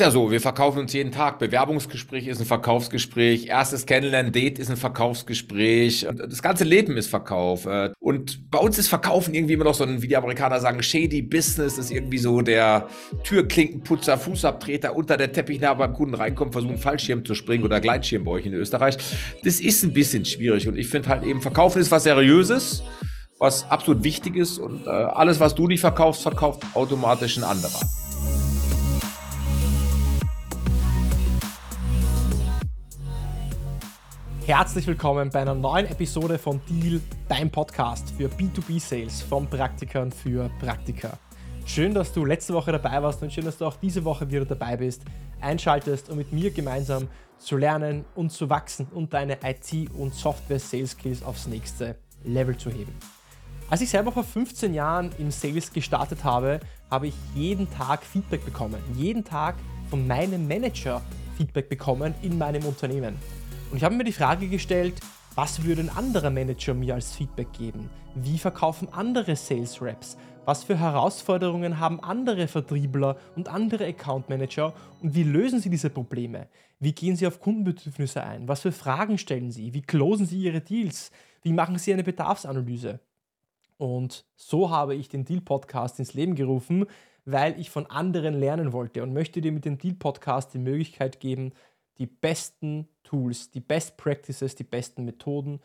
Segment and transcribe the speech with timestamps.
[0.00, 1.38] ja so, wir verkaufen uns jeden Tag.
[1.38, 6.06] Bewerbungsgespräch ist ein Verkaufsgespräch, erstes Kennenlernen-Date ist ein Verkaufsgespräch.
[6.12, 7.66] Das ganze Leben ist Verkauf.
[7.66, 10.82] Äh, und bei uns ist Verkaufen irgendwie immer noch so ein, wie die Amerikaner sagen,
[10.82, 11.76] shady Business.
[11.76, 12.88] Das ist irgendwie so der
[13.24, 18.32] Türklinkenputzer, Fußabtreter unter der Teppichnahme beim Kunden reinkommt, versuchen Fallschirm zu springen oder Gleitschirm bei
[18.32, 18.96] euch in Österreich.
[19.44, 20.66] Das ist ein bisschen schwierig.
[20.66, 22.82] Und ich finde halt eben, Verkaufen ist was Seriöses
[23.40, 27.80] was absolut wichtig ist und äh, alles, was du nicht verkaufst, verkauft automatisch ein anderer.
[34.52, 40.50] Herzlich willkommen bei einer neuen Episode von Deal, dein Podcast für B2B-Sales von Praktikern für
[40.58, 41.16] Praktiker.
[41.66, 44.44] Schön, dass du letzte Woche dabei warst und schön, dass du auch diese Woche wieder
[44.44, 45.02] dabei bist,
[45.40, 47.06] einschaltest, um mit mir gemeinsam
[47.38, 51.94] zu lernen und zu wachsen und deine IT- und Software-Sales-Skills aufs nächste
[52.24, 52.92] Level zu heben.
[53.70, 56.58] Als ich selber vor 15 Jahren im Sales gestartet habe,
[56.90, 58.82] habe ich jeden Tag Feedback bekommen.
[58.96, 59.54] Jeden Tag
[59.90, 61.02] von meinem Manager
[61.36, 63.16] Feedback bekommen in meinem Unternehmen.
[63.70, 65.00] Und ich habe mir die Frage gestellt,
[65.36, 67.88] was würde ein anderer Manager mir als Feedback geben?
[68.16, 70.16] Wie verkaufen andere Sales Reps?
[70.44, 75.88] Was für Herausforderungen haben andere Vertriebler und andere Account Manager und wie lösen sie diese
[75.88, 76.48] Probleme?
[76.80, 78.48] Wie gehen sie auf Kundenbedürfnisse ein?
[78.48, 79.72] Was für Fragen stellen sie?
[79.72, 81.12] Wie closen sie ihre Deals?
[81.42, 82.98] Wie machen sie eine Bedarfsanalyse?
[83.76, 86.86] Und so habe ich den Deal Podcast ins Leben gerufen,
[87.24, 91.20] weil ich von anderen lernen wollte und möchte dir mit dem Deal Podcast die Möglichkeit
[91.20, 91.52] geben,
[91.98, 95.60] die besten Tools, die Best Practices, die besten Methoden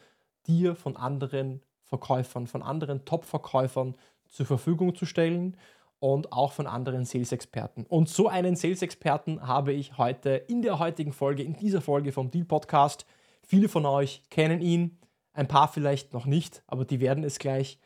[0.48, 3.96] dir von anderen Verkäufern, von anderen Top-Verkäufern
[4.28, 5.56] zur Verfügung zu stellen
[6.00, 7.86] und auch von anderen Sales-Experten.
[7.88, 12.32] Und so einen Sales-Experten habe ich heute in der heutigen Folge, in dieser Folge vom
[12.32, 13.06] Deal Podcast.
[13.44, 14.98] Viele von euch kennen ihn,
[15.34, 17.78] ein paar vielleicht noch nicht, aber die werden es gleich.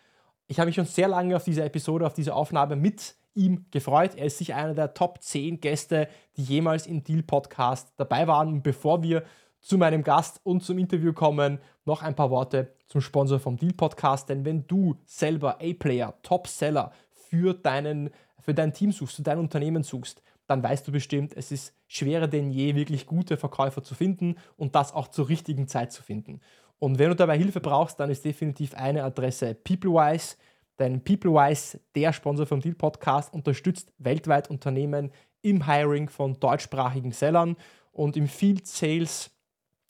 [0.48, 4.16] Ich habe mich schon sehr lange auf diese Episode, auf diese Aufnahme mit ihm gefreut.
[4.16, 6.08] Er ist sicher einer der Top 10 Gäste,
[6.38, 8.48] die jemals im Deal Podcast dabei waren.
[8.48, 9.24] Und bevor wir
[9.60, 13.74] zu meinem Gast und zum Interview kommen, noch ein paar Worte zum Sponsor vom Deal
[13.74, 14.30] Podcast.
[14.30, 19.84] Denn wenn du selber A-Player, Top-Seller für, deinen, für dein Team suchst, für dein Unternehmen
[19.84, 24.36] suchst, dann weißt du bestimmt, es ist schwerer denn je, wirklich gute Verkäufer zu finden
[24.58, 26.42] und das auch zur richtigen Zeit zu finden.
[26.80, 30.38] Und wenn du dabei Hilfe brauchst, dann ist definitiv eine Adresse PeopleWise.
[30.80, 37.58] Denn PeopleWise, der Sponsor vom Deal Podcast, unterstützt weltweit Unternehmen im Hiring von deutschsprachigen Sellern
[37.92, 39.30] und im Field Sales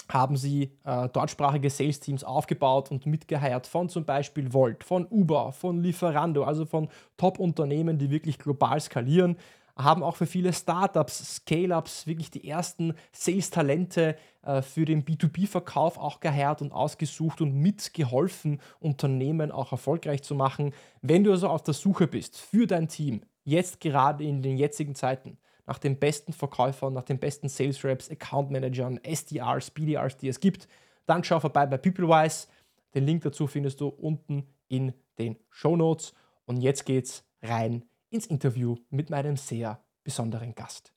[0.09, 5.81] haben sie äh, deutschsprachige Sales-Teams aufgebaut und mitgeheiert von zum Beispiel Volt, von Uber, von
[5.81, 9.37] Lieferando, also von Top-Unternehmen, die wirklich global skalieren
[9.79, 16.19] haben auch für viele Startups, Scale-Ups wirklich die ersten Sales-Talente äh, für den B2B-Verkauf auch
[16.19, 20.73] geheirt und ausgesucht und mitgeholfen, Unternehmen auch erfolgreich zu machen.
[21.01, 24.95] Wenn du also auf der Suche bist für dein Team, jetzt gerade in den jetzigen
[24.95, 25.37] Zeiten,
[25.69, 30.39] nach den besten Verkäufern, nach den besten Sales Reps, Account Managern, SDRs, BDRs, die es
[30.39, 30.67] gibt,
[31.05, 32.47] dann schau vorbei bei PeopleWise.
[32.95, 36.15] Den Link dazu findest du unten in den Show Notes.
[36.45, 40.91] Und jetzt geht's rein ins Interview mit meinem sehr besonderen Gast.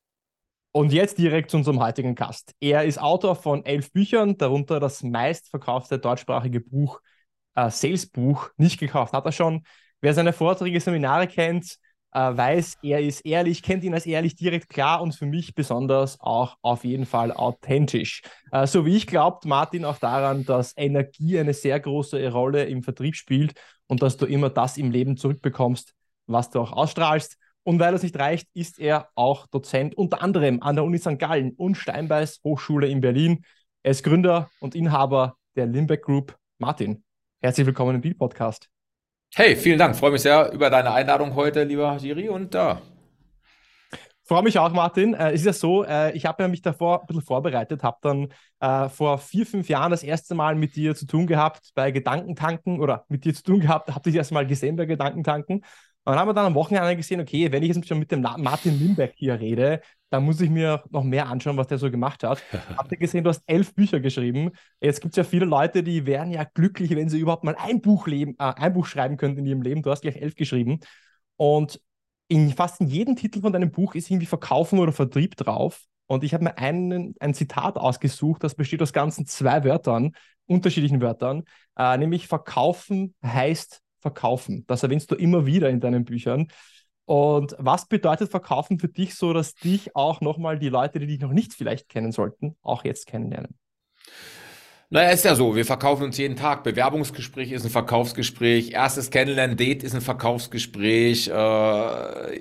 [0.70, 2.54] Und jetzt direkt zu unserem heutigen Gast.
[2.58, 7.02] Er ist Autor von elf Büchern, darunter das meistverkaufte deutschsprachige Buch,
[7.56, 8.48] äh, Salesbuch.
[8.56, 9.64] Nicht gekauft hat er schon.
[10.00, 11.76] Wer seine Vorträge, Seminare kennt,
[12.18, 16.56] weiß, er ist ehrlich, kennt ihn als ehrlich, direkt klar und für mich besonders auch
[16.62, 18.22] auf jeden Fall authentisch.
[18.50, 22.82] Äh, so wie ich glaubt Martin auch daran, dass Energie eine sehr große Rolle im
[22.82, 23.54] Vertrieb spielt
[23.86, 25.94] und dass du immer das im Leben zurückbekommst,
[26.26, 27.36] was du auch ausstrahlst.
[27.64, 31.18] Und weil das nicht reicht, ist er auch Dozent unter anderem an der Uni St.
[31.18, 33.44] Gallen und Steinbeis Hochschule in Berlin.
[33.82, 36.36] Er ist Gründer und Inhaber der Limbeck Group.
[36.58, 37.04] Martin,
[37.40, 38.71] herzlich willkommen im Deal Podcast.
[39.34, 39.96] Hey, vielen Dank.
[39.96, 42.28] Freue mich sehr über deine Einladung heute, lieber Jiri.
[42.28, 42.82] Und da,
[44.24, 45.14] Freue mich auch, Martin.
[45.14, 47.98] Äh, es ist ja so, äh, ich habe ja mich davor ein bisschen vorbereitet, habe
[48.02, 48.28] dann
[48.60, 52.80] äh, vor vier, fünf Jahren das erste Mal mit dir zu tun gehabt bei Gedankentanken
[52.80, 55.64] oder mit dir zu tun gehabt, habe dich erst mal gesehen bei Gedankentanken.
[56.04, 58.22] Und dann haben wir dann am Wochenende gesehen, okay, wenn ich jetzt schon mit dem
[58.22, 59.80] Martin Limbeck hier rede,
[60.10, 62.42] dann muss ich mir noch mehr anschauen, was der so gemacht hat.
[62.76, 64.50] Habt ihr gesehen, du hast elf Bücher geschrieben.
[64.80, 67.80] Jetzt gibt es ja viele Leute, die wären ja glücklich, wenn sie überhaupt mal ein
[67.80, 69.82] Buch, leben, äh, ein Buch schreiben könnten in ihrem Leben.
[69.82, 70.80] Du hast gleich elf geschrieben.
[71.36, 71.80] Und
[72.26, 75.84] in fast in jedem Titel von deinem Buch ist irgendwie Verkaufen oder Vertrieb drauf.
[76.06, 80.12] Und ich habe mir einen, ein Zitat ausgesucht, das besteht aus ganzen zwei Wörtern,
[80.46, 81.44] unterschiedlichen Wörtern,
[81.78, 84.64] äh, nämlich Verkaufen heißt Verkaufen.
[84.66, 86.48] Das erwähnst du immer wieder in deinen Büchern.
[87.04, 91.20] Und was bedeutet Verkaufen für dich so, dass dich auch nochmal die Leute, die dich
[91.20, 93.58] noch nicht vielleicht kennen sollten, auch jetzt kennenlernen?
[94.92, 95.56] Naja, ist ja so.
[95.56, 96.64] Wir verkaufen uns jeden Tag.
[96.64, 98.72] Bewerbungsgespräch ist ein Verkaufsgespräch.
[98.72, 101.28] Erstes Kennenlernen-Date ist ein Verkaufsgespräch.
[101.28, 102.38] Äh,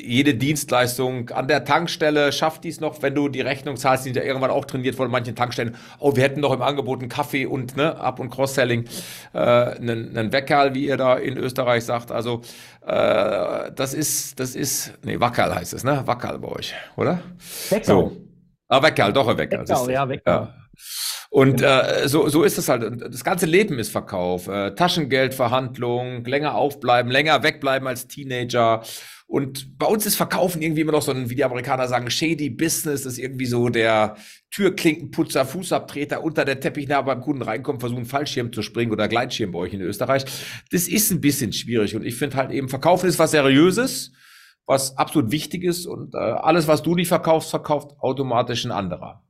[0.00, 4.16] jede Dienstleistung an der Tankstelle schafft dies noch, wenn du die Rechnung zahlst, die sind
[4.16, 5.74] ja irgendwann auch trainiert von manchen Tankstellen.
[5.98, 8.84] Oh, wir hätten doch im Angebot einen Kaffee und ne, Up- und Cross-Selling,
[9.32, 12.12] äh, einen, einen Weckerl, wie ihr da in Österreich sagt.
[12.12, 12.42] Also
[12.82, 16.06] äh, das ist, das ist, nee, Wackerl heißt es, ne?
[16.06, 17.18] Wackerl bei euch, oder?
[17.70, 17.84] Weckerl.
[17.84, 18.16] So.
[18.68, 19.68] Ah, Weckerl, doch ein Weckerl.
[19.68, 20.48] Weckerl, ja, Weckerl.
[20.48, 20.54] Ja.
[21.30, 23.00] Und äh, so, so ist es halt.
[23.00, 24.48] Das ganze Leben ist Verkauf.
[24.48, 28.82] Äh, Taschengeldverhandlung, länger aufbleiben, länger wegbleiben als Teenager.
[29.28, 32.48] Und bei uns ist Verkaufen irgendwie immer noch so ein, wie die Amerikaner sagen, shady
[32.48, 33.02] Business.
[33.02, 34.16] Das ist irgendwie so der
[34.52, 39.58] Türklinkenputzer, Fußabtreter unter der Teppichnah beim Kunden reinkommt, versuchen Fallschirm zu springen oder Gleitschirm bei
[39.58, 40.24] euch in Österreich.
[40.70, 41.96] Das ist ein bisschen schwierig.
[41.96, 44.12] Und ich finde halt eben, Verkaufen ist was Seriöses,
[44.64, 45.86] was absolut wichtig ist.
[45.86, 49.25] Und äh, alles, was du nicht verkaufst, verkauft automatisch ein anderer.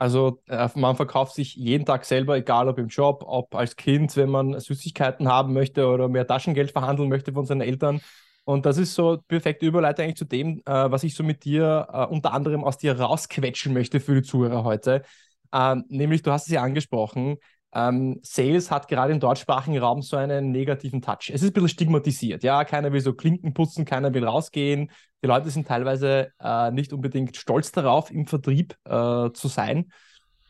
[0.00, 4.16] Also äh, man verkauft sich jeden Tag selber, egal ob im Job, ob als Kind,
[4.16, 8.00] wenn man Süßigkeiten haben möchte oder mehr Taschengeld verhandeln möchte von seinen Eltern.
[8.44, 11.86] Und das ist so perfekte Überleitung eigentlich zu dem, äh, was ich so mit dir
[11.92, 15.02] äh, unter anderem aus dir rausquetschen möchte für die Zuhörer heute.
[15.52, 17.36] Ähm, nämlich, du hast es ja angesprochen,
[17.72, 21.30] ähm, Sales hat gerade im deutschsprachigen Raum so einen negativen Touch.
[21.32, 22.42] Es ist ein bisschen stigmatisiert.
[22.42, 24.90] Ja, keiner will so Klinken putzen, keiner will rausgehen.
[25.22, 29.92] Die Leute sind teilweise äh, nicht unbedingt stolz darauf, im Vertrieb äh, zu sein.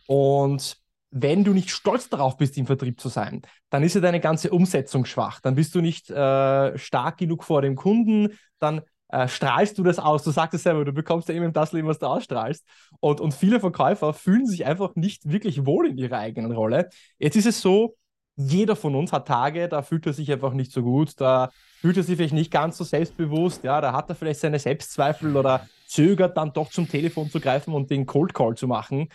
[0.06, 0.76] Und
[1.10, 4.50] wenn du nicht stolz darauf bist, im Vertrieb zu sein, dann ist ja deine ganze
[4.50, 5.40] Umsetzung schwach.
[5.40, 9.98] Dann bist du nicht äh, stark genug vor dem Kunden, dann äh, strahlst du das
[9.98, 10.22] aus.
[10.22, 12.64] Du sagst es selber, du bekommst ja eben das Leben, was du ausstrahlst.
[13.00, 16.88] Und, und viele Verkäufer fühlen sich einfach nicht wirklich wohl in ihrer eigenen Rolle.
[17.18, 17.96] Jetzt ist es so,
[18.36, 21.96] jeder von uns hat Tage, da fühlt er sich einfach nicht so gut, da fühlt
[21.96, 25.68] er sich vielleicht nicht ganz so selbstbewusst, ja, da hat er vielleicht seine Selbstzweifel oder
[25.86, 29.08] zögert dann doch zum Telefon zu greifen und den Cold Call zu machen.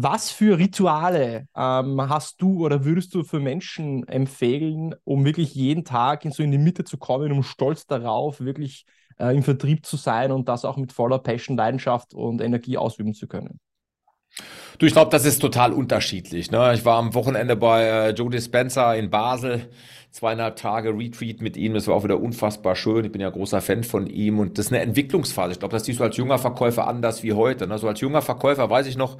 [0.00, 5.84] Was für Rituale ähm, hast du oder würdest du für Menschen empfehlen, um wirklich jeden
[5.84, 8.86] Tag in so in die Mitte zu kommen, um stolz darauf, wirklich
[9.18, 13.12] äh, im Vertrieb zu sein und das auch mit voller Passion, Leidenschaft und Energie ausüben
[13.12, 13.58] zu können?
[14.78, 16.50] Du, ich glaube, das ist total unterschiedlich.
[16.50, 16.72] Ne?
[16.74, 19.68] Ich war am Wochenende bei äh, Joe Dispenza in Basel,
[20.12, 21.74] zweieinhalb Tage Retreat mit ihm.
[21.74, 23.04] Das war auch wieder unfassbar schön.
[23.04, 25.52] Ich bin ja großer Fan von ihm und das ist eine Entwicklungsphase.
[25.52, 27.66] Ich glaube, das siehst du als junger Verkäufer anders wie heute.
[27.66, 27.76] Ne?
[27.78, 29.18] So als junger Verkäufer weiß ich noch,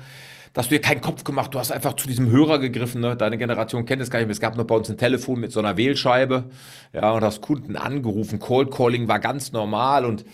[0.52, 3.16] dass du dir keinen Kopf gemacht, du hast einfach zu diesem Hörer gegriffen, ne?
[3.16, 5.52] deine Generation kennt es gar nicht mehr, es gab noch bei uns ein Telefon mit
[5.52, 6.44] so einer Wählscheibe,
[6.92, 10.24] ja, und hast Kunden angerufen, Cold Calling war ganz normal und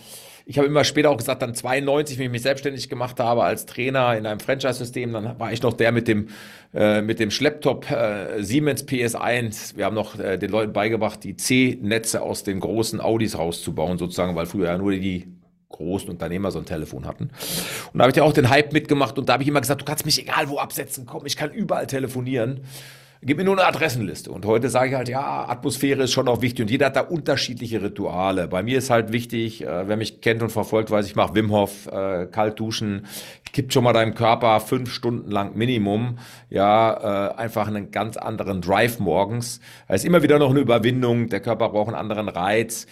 [0.45, 3.65] ich habe immer später auch gesagt, dann 92, wenn ich mich selbstständig gemacht habe als
[3.65, 6.27] Trainer in einem Franchise-System, dann war ich noch der mit dem,
[6.73, 9.75] äh, mit dem Schlepptop äh, Siemens PS1.
[9.75, 14.35] Wir haben noch äh, den Leuten beigebracht, die C-Netze aus den großen Audis rauszubauen, sozusagen,
[14.35, 15.27] weil früher ja nur die
[15.69, 17.31] großen Unternehmer so ein Telefon hatten.
[17.91, 19.81] Und da habe ich ja auch den Hype mitgemacht und da habe ich immer gesagt,
[19.81, 22.61] du kannst mich egal wo absetzen, komm, ich kann überall telefonieren.
[23.21, 24.31] Gib mir nur eine Adressenliste.
[24.31, 27.01] Und heute sage ich halt, ja, Atmosphäre ist schon auch wichtig und jeder hat da
[27.01, 28.47] unterschiedliche Rituale.
[28.47, 31.51] Bei mir ist halt wichtig, äh, wer mich kennt und verfolgt, weiß ich mache Wim
[31.51, 33.05] Hof, äh, kalt duschen,
[33.55, 36.19] gibt schon mal deinem Körper fünf Stunden lang Minimum,
[36.49, 39.61] ja, äh, einfach einen ganz anderen Drive morgens.
[39.87, 42.85] Es ist immer wieder noch eine Überwindung, der Körper braucht einen anderen Reiz.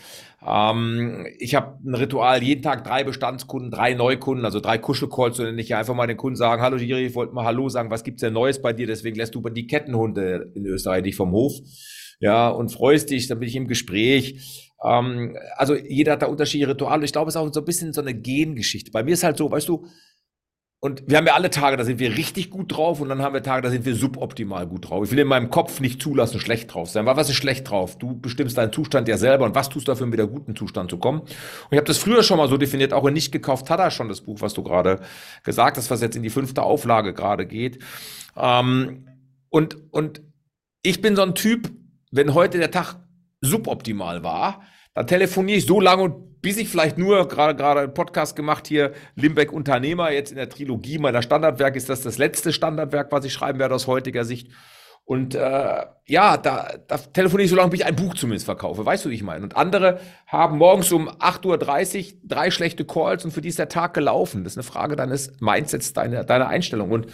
[0.48, 5.60] Ähm, ich habe ein Ritual, jeden Tag drei Bestandskunden, drei Neukunden, also drei Kuschelcalls, und
[5.60, 8.22] ich einfach mal den Kunden sagen, hallo Jiri, ich wollte mal Hallo sagen, was gibt's
[8.22, 8.88] denn Neues bei dir?
[8.88, 11.54] Deswegen lässt du die Kettenhunde in Österreich dich vom Hof.
[12.22, 14.72] Ja, und freust dich, dann bin ich im Gespräch.
[14.82, 17.04] Ähm, also jeder hat da unterschiedliche Rituale.
[17.04, 18.92] Ich glaube, es ist auch so ein bisschen so eine Gengeschichte.
[18.92, 19.86] Bei mir ist halt so, weißt du,
[20.84, 23.34] und wir haben ja alle Tage, da sind wir richtig gut drauf und dann haben
[23.34, 25.06] wir Tage, da sind wir suboptimal gut drauf.
[25.06, 27.06] Ich will in meinem Kopf nicht zulassen, schlecht drauf sein.
[27.06, 27.98] Weil was ist schlecht drauf?
[27.98, 30.90] Du bestimmst deinen Zustand ja selber und was tust du dafür, um wieder guten Zustand
[30.90, 31.22] zu kommen?
[31.22, 31.30] Und
[31.72, 34.10] ich habe das früher schon mal so definiert, auch in Nicht gekauft hat er schon
[34.10, 35.00] das Buch, was du gerade
[35.46, 37.82] gesagt hast, was jetzt in die fünfte Auflage gerade geht.
[38.36, 39.08] Ähm,
[39.48, 40.22] und, und
[40.82, 41.72] ich bin so ein Typ,
[42.12, 42.98] wenn heute der Tag
[43.40, 44.64] suboptimal war,
[44.96, 48.68] dann telefoniere ich so lange und bis ich vielleicht nur gerade gerade einen Podcast gemacht
[48.68, 53.24] hier, Limbeck Unternehmer, jetzt in der Trilogie meiner Standardwerke ist das das letzte Standardwerk, was
[53.24, 54.50] ich schreiben werde aus heutiger Sicht.
[55.06, 58.86] Und äh, ja, da, da telefoniere ich so lange, bis ich ein Buch zumindest verkaufe.
[58.86, 59.44] Weißt du, wie ich meine?
[59.44, 63.70] Und andere haben morgens um 8.30 Uhr drei schlechte Calls und für die ist der
[63.70, 64.44] Tag gelaufen.
[64.44, 66.92] Das ist eine Frage deines Mindsets, deiner, deiner Einstellung.
[66.92, 67.08] Und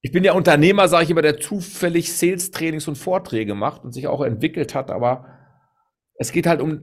[0.00, 4.08] ich bin ja Unternehmer, sage ich immer, der zufällig Sales-Trainings und Vorträge macht und sich
[4.08, 5.28] auch entwickelt hat, aber
[6.16, 6.82] es geht halt um,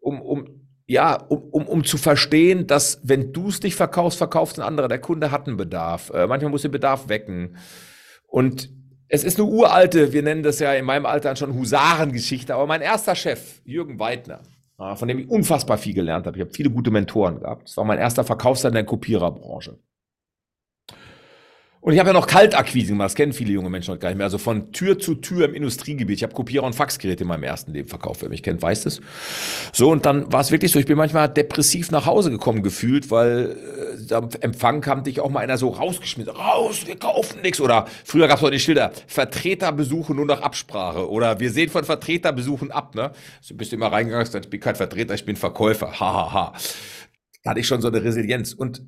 [0.00, 0.57] um, um
[0.88, 4.88] ja, um, um, um zu verstehen, dass wenn du es nicht verkaufst, verkauft ein anderer.
[4.88, 6.10] Der Kunde hat einen Bedarf.
[6.10, 7.56] Äh, manchmal muss den Bedarf wecken.
[8.26, 8.70] Und
[9.08, 12.80] es ist eine uralte, wir nennen das ja in meinem Alter schon Husarengeschichte, aber mein
[12.80, 14.40] erster Chef, Jürgen Weidner,
[14.96, 16.36] von dem ich unfassbar viel gelernt habe.
[16.36, 17.68] Ich habe viele gute Mentoren gehabt.
[17.68, 19.78] Das war mein erster Verkaufsleiter in der Kopiererbranche.
[21.80, 24.18] Und ich habe ja noch Kaltakquise gemacht, das kennen viele junge Menschen noch gar nicht
[24.18, 24.26] mehr.
[24.26, 26.16] Also von Tür zu Tür im Industriegebiet.
[26.16, 28.22] Ich habe Kopierer und Faxgeräte in meinem ersten Leben verkauft.
[28.22, 29.00] Wer mich kennt, weiß das.
[29.72, 33.10] So, und dann war es wirklich so, ich bin manchmal depressiv nach Hause gekommen gefühlt,
[33.10, 33.56] weil
[34.10, 36.34] äh, am Empfang kam dich auch mal einer so rausgeschmissen.
[36.34, 37.60] Raus, wir kaufen nichts.
[37.60, 41.08] Oder früher gab es auch die Schilder, Vertreterbesuche nur nach Absprache.
[41.08, 42.96] Oder wir sehen von Vertreterbesuchen ab.
[42.96, 43.12] Ne?
[43.40, 46.00] So bist du immer reingegangen, ich bin kein Vertreter, ich bin Verkäufer.
[46.00, 46.32] Hahaha.
[46.32, 46.52] Ha, ha.
[47.42, 48.52] Da hatte ich schon so eine Resilienz.
[48.52, 48.82] Und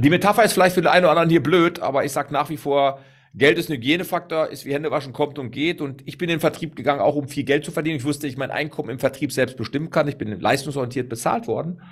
[0.00, 2.50] die Metapher ist vielleicht für den einen oder anderen hier blöd, aber ich sage nach
[2.50, 3.00] wie vor,
[3.34, 5.80] Geld ist ein Hygienefaktor, ist wie Hände waschen, kommt und geht.
[5.80, 7.96] Und ich bin in den Vertrieb gegangen, auch um viel Geld zu verdienen.
[7.96, 10.08] Ich wusste, ich mein Einkommen im Vertrieb selbst bestimmen kann.
[10.08, 11.82] Ich bin leistungsorientiert bezahlt worden.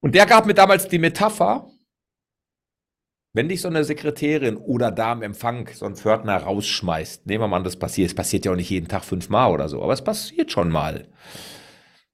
[0.00, 1.68] Und der gab mir damals die Metapher,
[3.32, 7.48] wenn dich so eine Sekretärin oder da im Empfang so ein Pförtner rausschmeißt, nehmen wir
[7.48, 8.08] mal an, das passiert.
[8.08, 11.08] Es passiert ja auch nicht jeden Tag fünfmal oder so, aber es passiert schon mal.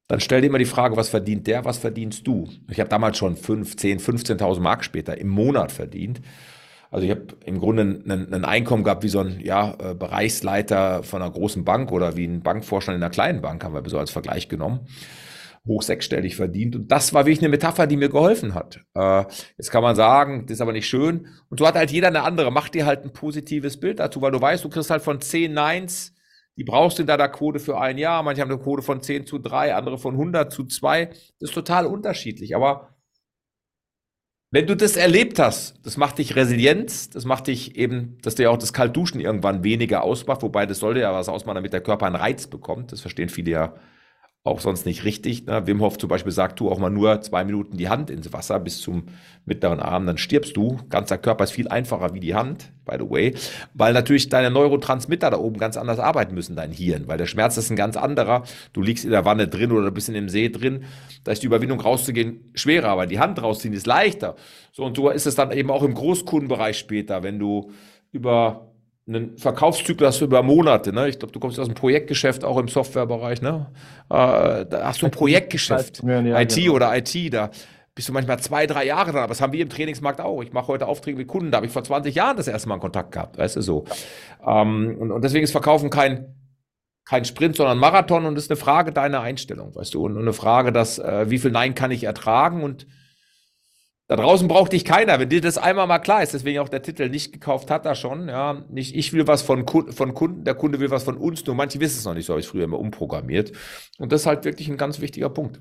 [0.09, 2.49] Dann stell dir immer die Frage, was verdient der, was verdienst du?
[2.71, 6.21] Ich habe damals schon 5, 10, 15.000 Mark später im Monat verdient.
[6.91, 11.03] Also ich habe im Grunde ein, ein, Einkommen gehabt wie so ein ja, äh, Bereichsleiter
[11.03, 13.99] von einer großen Bank oder wie ein Bankvorstand in einer kleinen Bank, haben wir so
[13.99, 14.87] als Vergleich genommen.
[15.67, 16.77] Hoch sechsstellig verdient.
[16.77, 18.81] Und das war wirklich eine Metapher, die mir geholfen hat.
[18.95, 19.25] Äh,
[19.57, 21.29] jetzt kann man sagen, das ist aber nicht schön.
[21.49, 22.53] Und so hat halt jeder eine andere.
[22.53, 25.55] Mach dir halt ein positives Bild dazu, weil du weißt, du kriegst halt von zehn
[25.55, 26.13] Neins
[26.57, 28.23] die brauchst du in deiner Quote für ein Jahr.
[28.23, 31.07] Manche haben eine Quote von 10 zu 3, andere von 100 zu 2.
[31.07, 32.55] Das ist total unterschiedlich.
[32.55, 32.95] Aber
[34.53, 38.53] wenn du das erlebt hast, das macht dich resilient, das macht dich eben, dass dir
[38.53, 42.07] auch das Kaltduschen irgendwann weniger ausmacht, wobei das sollte ja was ausmachen, damit der Körper
[42.07, 42.93] einen Reiz bekommt.
[42.93, 43.75] Das verstehen viele ja
[44.47, 45.47] auch sonst nicht richtig.
[45.47, 45.67] Ne?
[45.67, 48.61] Wim Hof zum Beispiel sagt, tu auch mal nur zwei Minuten die Hand ins Wasser
[48.61, 49.05] bis zum
[49.47, 50.79] mittleren Arm, dann stirbst du.
[50.91, 53.35] Ganzer Körper ist viel einfacher wie die Hand, by the way,
[53.73, 57.57] weil natürlich deine Neurotransmitter da oben ganz anders arbeiten müssen, dein Hirn, weil der Schmerz
[57.57, 58.45] ist ein ganz anderer.
[58.75, 60.85] Du liegst in der Wanne drin oder bist in dem See drin,
[61.25, 64.37] da ist die Überwindung rauszugehen schwerer, aber die Hand rausziehen ist leichter.
[64.73, 67.71] So und so ist es dann eben auch im Großkundenbereich später, wenn du
[68.13, 68.74] über
[69.07, 70.93] einen Verkaufszyklus über Monate.
[70.93, 71.09] Ne?
[71.09, 73.43] Ich glaube, du kommst aus dem Projektgeschäft, auch im Softwarebereich.
[73.43, 73.67] Ne?
[74.09, 76.75] Äh, da hast du ein Projektgeschäft, ja, IT genau.
[76.75, 77.51] oder IT, da
[77.95, 79.23] bist du manchmal zwei, drei Jahre dran.
[79.23, 80.43] Aber das haben wir im Trainingsmarkt auch.
[80.43, 82.77] Ich mache heute Aufträge mit Kunden, da habe ich vor 20 Jahren das erste Mal
[82.77, 83.85] einen Kontakt gehabt, weißt du so.
[84.47, 86.35] Ähm, und, und deswegen ist Verkaufen kein,
[87.05, 90.33] kein Sprint, sondern Marathon und ist eine Frage deiner Einstellung, weißt du, und, und eine
[90.33, 92.87] Frage, dass, äh, wie viel Nein kann ich ertragen und
[94.07, 96.83] da draußen braucht dich keiner, wenn dir das einmal mal klar ist, deswegen auch der
[96.83, 100.55] Titel nicht gekauft hat er schon, ja, nicht ich will was von, von Kunden, der
[100.55, 102.65] Kunde will was von uns, nur manche wissen es noch nicht, so habe ich früher
[102.65, 103.53] immer umprogrammiert.
[103.99, 105.61] Und das ist halt wirklich ein ganz wichtiger Punkt.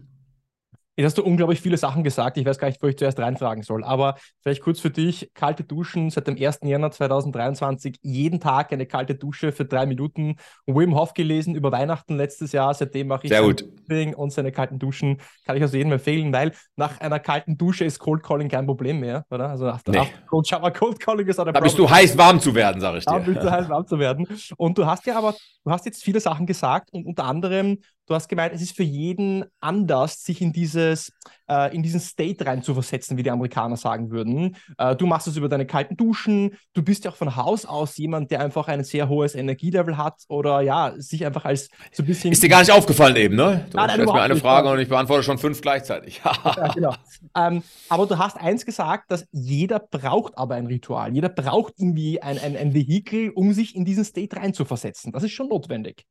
[0.95, 2.37] Jetzt hast du unglaublich viele Sachen gesagt.
[2.37, 3.83] Ich weiß gar nicht, wo ich zuerst reinfragen soll.
[3.83, 6.59] Aber vielleicht kurz für dich: kalte Duschen seit dem 1.
[6.63, 7.97] Januar 2023.
[8.03, 10.35] Jeden Tag eine kalte Dusche für drei Minuten.
[10.67, 12.75] Wim Hof gelesen über Weihnachten letztes Jahr.
[12.75, 13.65] Seitdem mache ich Sehr gut.
[14.15, 15.17] und seine kalten Duschen.
[15.45, 18.99] Kann ich also jedem empfehlen, weil nach einer kalten Dusche ist Cold Calling kein Problem
[18.99, 19.49] mehr, oder?
[19.49, 19.97] Also after, nee.
[19.97, 23.05] after Cold Shower, Cold Calling ist Da bist du heiß warm zu werden, sage ich
[23.05, 23.13] dir.
[23.13, 24.27] Da bist du heiß warm zu werden.
[24.57, 25.33] Und du hast ja aber,
[25.65, 27.79] du hast jetzt viele Sachen gesagt und unter anderem
[28.13, 31.11] Du hast gemeint, es ist für jeden anders, sich in dieses,
[31.49, 34.55] äh, in diesen State rein zu versetzen, wie die Amerikaner sagen würden.
[34.77, 36.55] Äh, du machst es über deine kalten Duschen.
[36.73, 40.21] Du bist ja auch von Haus aus jemand, der einfach ein sehr hohes Energielevel hat
[40.27, 42.31] oder ja, sich einfach als so ein bisschen.
[42.31, 43.65] Ist dir gar nicht aufgefallen eben, ne?
[43.71, 46.21] Du nein, stellst mir eine Frage und ich beantworte schon fünf gleichzeitig.
[46.45, 46.93] ja, genau.
[47.35, 51.15] Ähm, aber du hast eins gesagt, dass jeder braucht aber ein Ritual.
[51.15, 55.11] Jeder braucht irgendwie ein, ein, ein Vehikel, um sich in diesen State rein zu versetzen.
[55.11, 56.05] Das ist schon notwendig.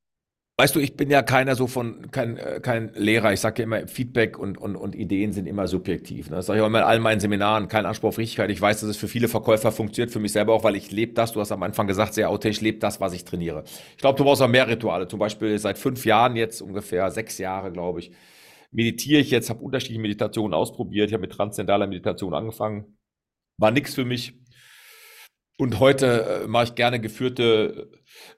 [0.62, 3.32] Weißt du, ich bin ja keiner so von, kein, äh, kein Lehrer.
[3.32, 6.30] Ich sage ja immer, Feedback und, und, und Ideen sind immer subjektiv.
[6.30, 6.36] Ne?
[6.36, 7.66] Das sage ich auch immer in all meinen Seminaren.
[7.66, 8.48] Kein Anspruch auf Richtigkeit.
[8.48, 11.14] Ich weiß, dass es für viele Verkäufer funktioniert, für mich selber auch, weil ich lebe
[11.14, 11.32] das.
[11.32, 13.64] Du hast am Anfang gesagt, sehr authentisch, lebe das, was ich trainiere.
[13.90, 15.08] Ich glaube, du brauchst auch mehr Rituale.
[15.08, 18.12] Zum Beispiel seit fünf Jahren jetzt, ungefähr sechs Jahre, glaube ich,
[18.70, 21.08] meditiere ich jetzt, habe unterschiedliche Meditationen ausprobiert.
[21.08, 22.98] Ich habe mit transzendentaler Meditation angefangen.
[23.58, 24.38] War nichts für mich.
[25.58, 27.90] Und heute äh, mache ich gerne geführte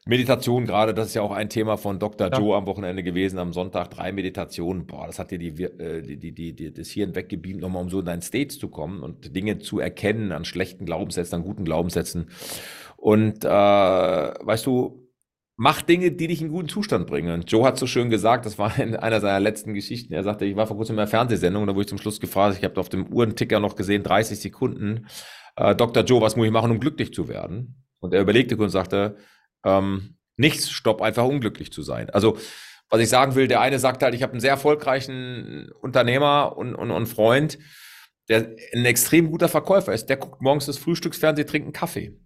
[0.06, 0.94] Meditation gerade.
[0.94, 2.30] Das ist ja auch ein Thema von Dr.
[2.30, 2.38] Ja.
[2.38, 3.90] Joe am Wochenende gewesen, am Sonntag.
[3.90, 4.86] Drei Meditationen.
[4.86, 7.88] Boah, das hat dir die, äh, die, die, die, die, das Hirn weggebeamt, nochmal um
[7.88, 11.64] so in dein State zu kommen und Dinge zu erkennen an schlechten Glaubenssätzen, an guten
[11.64, 12.30] Glaubenssätzen.
[12.96, 15.04] Und äh, weißt du,
[15.56, 17.32] mach Dinge, die dich in guten Zustand bringen.
[17.32, 20.12] Und Joe hat so schön gesagt, das war in einer seiner letzten Geschichten.
[20.12, 22.56] Er sagte, ich war vor kurzem in einer Fernsehsendung, da wurde ich zum Schluss gefragt,
[22.58, 25.06] ich habe auf dem Uhrenticker noch gesehen, 30 Sekunden
[25.56, 26.04] äh, Dr.
[26.04, 27.84] Joe, was muss ich machen, um glücklich zu werden?
[28.00, 29.16] Und er überlegte und sagte,
[29.64, 32.10] ähm, nichts, stopp, einfach unglücklich zu sein.
[32.10, 32.36] Also,
[32.90, 36.74] was ich sagen will, der eine sagt halt, ich habe einen sehr erfolgreichen Unternehmer und,
[36.74, 37.58] und, und Freund,
[38.28, 40.06] der ein extrem guter Verkäufer ist.
[40.06, 42.18] Der guckt morgens das Frühstücksfernsehen, trinkt einen Kaffee.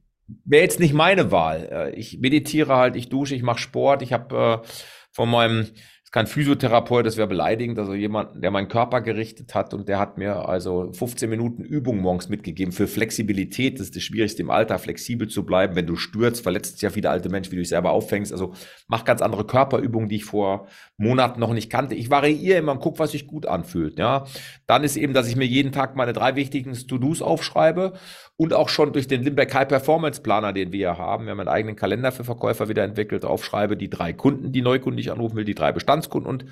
[0.45, 1.69] Wäre jetzt nicht meine Wahl.
[1.71, 4.03] Äh, ich meditiere halt, ich dusche, ich mache Sport.
[4.03, 4.69] Ich habe äh,
[5.13, 5.69] von meinem
[6.09, 9.99] ist kein Physiotherapeut, das wäre beleidigend, also jemand, der meinen Körper gerichtet hat und der
[9.99, 13.75] hat mir also 15 Minuten Übung morgens mitgegeben für Flexibilität.
[13.75, 15.77] Das ist das Schwierigste im Alter, flexibel zu bleiben.
[15.77, 18.33] Wenn du stürzt, verletzt sich ja viele alte Menschen, wie du dich selber auffängst.
[18.33, 18.55] Also
[18.87, 21.95] mach ganz andere Körperübungen, die ich vor Monaten noch nicht kannte.
[21.95, 23.99] Ich variiere immer und gucke, was sich gut anfühlt.
[23.99, 24.25] Ja,
[24.67, 27.93] dann ist eben, dass ich mir jeden Tag meine drei wichtigen To-Dos aufschreibe
[28.39, 31.49] und auch schon durch den Limbeck High Performance Planer, den wir haben, wir haben einen
[31.49, 35.57] eigenen Kalender für Verkäufer wieder entwickelt, aufschreibe die drei Kunden, die neukundig anrufen will, die
[35.57, 36.45] drei Bestandskunden und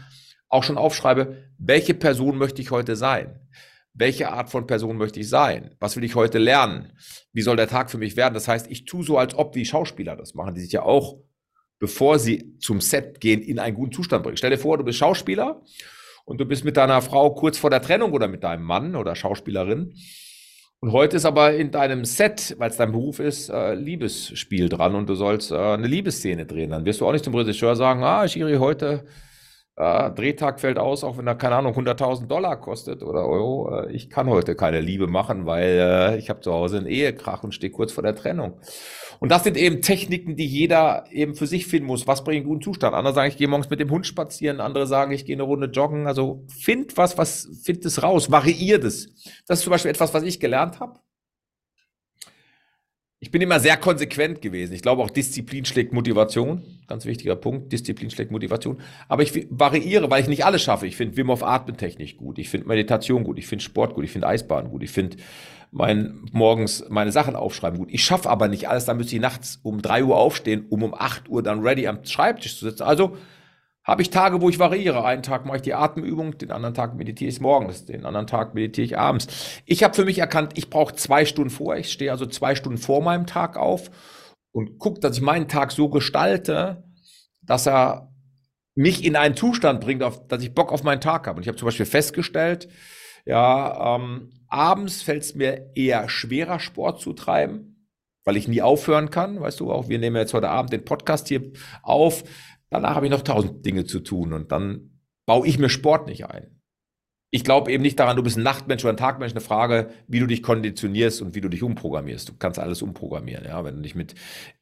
[0.49, 3.39] auch schon aufschreibe, welche Person möchte ich heute sein?
[3.95, 5.77] Welche Art von Person möchte ich sein?
[5.79, 6.93] Was will ich heute lernen?
[7.33, 8.35] Wie soll der Tag für mich werden?
[8.35, 11.21] Das heißt, ich tue so, als ob wie Schauspieler das machen, die sich ja auch,
[11.79, 14.37] bevor sie zum Set gehen, in einen guten Zustand bringen.
[14.37, 15.63] Stell dir vor, du bist Schauspieler
[16.25, 19.15] und du bist mit deiner Frau kurz vor der Trennung oder mit deinem Mann oder
[19.15, 19.95] Schauspielerin
[20.87, 24.95] und heute ist aber in deinem Set, weil es dein Beruf ist, äh, Liebesspiel dran
[24.95, 26.71] und du sollst äh, eine Liebesszene drehen.
[26.71, 29.03] Dann wirst du auch nicht zum Regisseur sagen, ah, Schiri, heute
[29.77, 33.83] äh, Drehtag fällt aus, auch wenn er, keine Ahnung, 100.000 Dollar kostet oder Euro.
[33.83, 37.43] Äh, ich kann heute keine Liebe machen, weil äh, ich habe zu Hause einen Ehekrach
[37.43, 38.55] und stehe kurz vor der Trennung.
[39.21, 42.07] Und das sind eben Techniken, die jeder eben für sich finden muss.
[42.07, 42.95] Was bringt einen guten Zustand?
[42.95, 44.61] Andere sagen, ich gehe morgens mit dem Hund spazieren.
[44.61, 46.07] Andere sagen, ich gehe eine Runde joggen.
[46.07, 48.31] Also find was, was, find es raus.
[48.31, 49.09] Variiert es.
[49.47, 51.01] Das ist zum Beispiel etwas, was ich gelernt habe.
[53.19, 54.75] Ich bin immer sehr konsequent gewesen.
[54.75, 56.63] Ich glaube auch Disziplin schlägt Motivation.
[56.87, 57.73] Ganz wichtiger Punkt.
[57.73, 58.79] Disziplin schlägt Motivation.
[59.09, 60.87] Aber ich variiere, weil ich nicht alles schaffe.
[60.87, 62.39] Ich finde Wim Hof Atmentechnik gut.
[62.39, 63.39] Ich finde Meditation gut.
[63.39, 64.05] Ich finde Sport gut.
[64.05, 64.83] Ich finde Eisbahn gut.
[64.83, 65.17] Ich finde
[65.71, 67.79] mein, morgens meine Sachen aufschreiben.
[67.79, 70.83] Gut, ich schaffe aber nicht alles, dann müsste ich nachts um drei Uhr aufstehen, um
[70.83, 72.83] um acht Uhr dann ready am Schreibtisch zu sitzen.
[72.83, 73.17] Also
[73.87, 75.05] habe ich Tage, wo ich variiere.
[75.05, 78.53] Einen Tag mache ich die Atemübung, den anderen Tag meditiere ich morgens, den anderen Tag
[78.53, 79.29] meditiere ich abends.
[79.65, 81.77] Ich habe für mich erkannt, ich brauche zwei Stunden vor.
[81.77, 83.91] Ich stehe also zwei Stunden vor meinem Tag auf
[84.51, 86.83] und gucke, dass ich meinen Tag so gestalte,
[87.43, 88.13] dass er
[88.75, 91.37] mich in einen Zustand bringt, auf, dass ich Bock auf meinen Tag habe.
[91.37, 92.69] Und ich habe zum Beispiel festgestellt,
[93.25, 97.89] ja, ähm, abends fällt es mir eher schwerer, Sport zu treiben,
[98.25, 99.41] weil ich nie aufhören kann.
[99.41, 101.53] Weißt du, auch wir nehmen jetzt heute Abend den Podcast hier
[101.83, 102.25] auf.
[102.71, 106.27] Danach habe ich noch tausend Dinge zu tun und dann baue ich mir Sport nicht
[106.27, 106.61] ein.
[107.31, 109.33] Ich glaube eben nicht daran, du bist ein Nachtmensch oder ein Tagmensch.
[109.33, 112.29] Eine Frage, wie du dich konditionierst und wie du dich umprogrammierst.
[112.29, 114.15] Du kannst alles umprogrammieren, ja, wenn du dich mit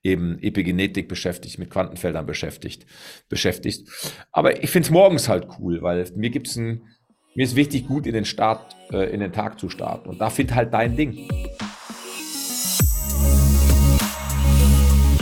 [0.02, 2.86] eben Epigenetik beschäftigst, mit Quantenfeldern beschäftigt,
[3.28, 3.86] beschäftigst.
[4.32, 6.82] Aber ich finde es morgens halt cool, weil mir gibt es ein
[7.36, 10.08] mir ist wichtig, gut in den Start, äh, in den Tag zu starten.
[10.08, 11.28] Und da find halt dein Ding.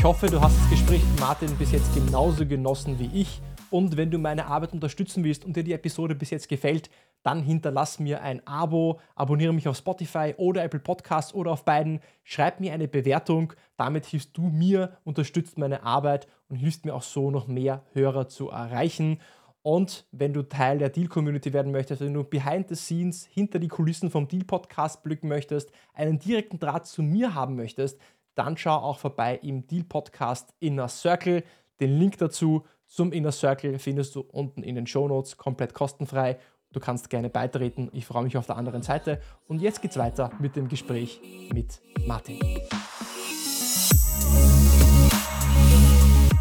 [0.02, 3.40] Ich hoffe, du hast das Gespräch mit Martin bis jetzt genauso genossen wie ich.
[3.70, 6.90] Und wenn du meine Arbeit unterstützen willst und dir die Episode bis jetzt gefällt,
[7.22, 12.00] dann hinterlass mir ein Abo, abonniere mich auf Spotify oder Apple Podcasts oder auf beiden,
[12.24, 13.52] schreib mir eine Bewertung.
[13.76, 18.26] Damit hilfst du mir, unterstützt meine Arbeit und hilfst mir auch so noch mehr Hörer
[18.26, 19.20] zu erreichen.
[19.62, 23.68] Und wenn du Teil der Deal-Community werden möchtest, wenn du behind the scenes hinter die
[23.68, 28.00] Kulissen vom Deal-Podcast blicken möchtest, einen direkten Draht zu mir haben möchtest,
[28.34, 31.44] dann schau auch vorbei im Deal-Podcast Inner Circle.
[31.80, 36.38] Den Link dazu zum Inner Circle findest du unten in den Show Notes, komplett kostenfrei.
[36.72, 37.90] Du kannst gerne beitreten.
[37.92, 39.20] Ich freue mich auf der anderen Seite.
[39.46, 41.20] Und jetzt geht's weiter mit dem Gespräch
[41.52, 42.40] mit Martin.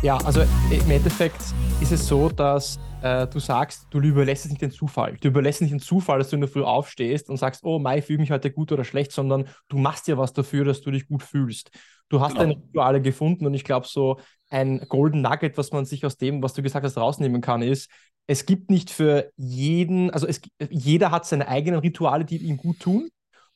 [0.01, 1.41] Ja, also im Endeffekt
[1.79, 5.15] ist es so, dass äh, du sagst, du überlässt es nicht den Zufall.
[5.21, 8.01] Du überlässt nicht den Zufall, dass du in der Früh aufstehst und sagst, oh, Mai,
[8.01, 11.07] fühle mich heute gut oder schlecht, sondern du machst ja was dafür, dass du dich
[11.07, 11.69] gut fühlst.
[12.09, 12.41] Du hast genau.
[12.41, 16.41] deine Rituale gefunden und ich glaube, so ein Golden Nugget, was man sich aus dem,
[16.41, 17.87] was du gesagt hast, rausnehmen kann, ist,
[18.25, 22.79] es gibt nicht für jeden, also es, jeder hat seine eigenen Rituale, die ihm gut
[22.79, 23.09] tun.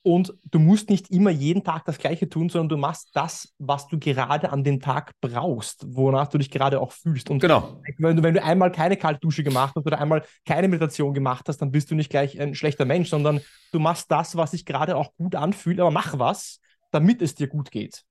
[0.06, 3.88] Und du musst nicht immer jeden Tag das Gleiche tun, sondern du machst das, was
[3.88, 7.32] du gerade an dem Tag brauchst, wonach du dich gerade auch fühlst.
[7.32, 7.82] Und genau.
[7.98, 11.58] wenn du, wenn du einmal keine Kaltdusche gemacht hast oder einmal keine Meditation gemacht hast,
[11.58, 13.42] dann bist du nicht gleich ein schlechter Mensch, sondern
[13.72, 16.60] du machst das, was sich gerade auch gut anfühlt, aber mach was,
[16.92, 18.04] damit es dir gut geht.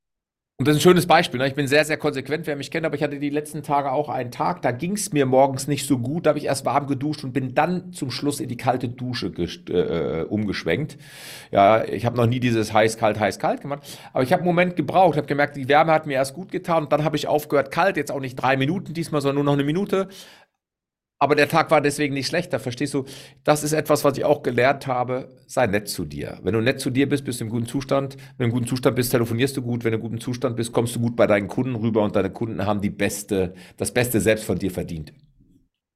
[0.57, 1.41] Und das ist ein schönes Beispiel.
[1.41, 1.49] Ne?
[1.49, 4.09] Ich bin sehr, sehr konsequent, wer mich kennt, aber ich hatte die letzten Tage auch
[4.09, 6.27] einen Tag, da ging es mir morgens nicht so gut.
[6.27, 9.27] Da habe ich erst warm geduscht und bin dann zum Schluss in die kalte Dusche
[9.27, 10.97] äh, umgeschwenkt.
[11.51, 13.83] Ja, ich habe noch nie dieses heiß, kalt, heiß, kalt gemacht.
[14.13, 16.85] Aber ich habe einen Moment gebraucht, habe gemerkt, die Wärme hat mir erst gut getan
[16.85, 19.55] und dann habe ich aufgehört, kalt, jetzt auch nicht drei Minuten diesmal, sondern nur noch
[19.55, 20.07] eine Minute.
[21.25, 23.07] Aber der Tag war deswegen nicht schlechter, verstehst du?
[23.45, 25.35] Das ist etwas, was ich auch gelernt habe.
[25.47, 26.39] Sei nett zu dir.
[26.43, 28.19] Wenn du nett zu dir bist, bist du im guten Zustand.
[28.37, 29.85] Wenn du im guten Zustand bist, telefonierst du gut.
[29.85, 32.29] Wenn du im guten Zustand bist, kommst du gut bei deinen Kunden rüber und deine
[32.29, 35.15] Kunden haben die beste, das Beste selbst von dir verdient.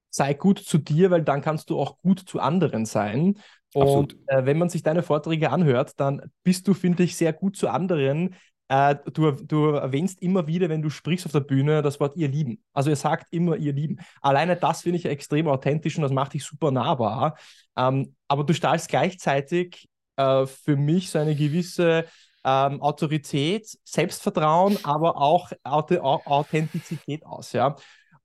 [0.08, 3.38] Sei gut zu dir, weil dann kannst du auch gut zu anderen sein.
[3.74, 7.54] Und äh, wenn man sich deine Vorträge anhört, dann bist du, finde ich, sehr gut
[7.54, 8.34] zu anderen,
[8.68, 12.28] äh, du, du erwähnst immer wieder, wenn du sprichst auf der Bühne, das Wort ihr
[12.28, 12.62] Lieben.
[12.72, 13.98] Also ihr sagt immer ihr Lieben.
[14.20, 17.36] Alleine das finde ich extrem authentisch und das macht dich super nahbar.
[17.76, 22.04] Ähm, aber du strahlst gleichzeitig äh, für mich so eine gewisse
[22.44, 27.52] ähm, Autorität, Selbstvertrauen, aber auch Authentizität aus.
[27.52, 27.76] Ja?